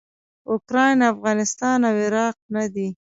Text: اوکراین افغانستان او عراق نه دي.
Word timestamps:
اوکراین 0.51 0.99
افغانستان 1.13 1.79
او 1.89 1.93
عراق 2.05 2.35
نه 2.55 2.65
دي. 2.73 2.87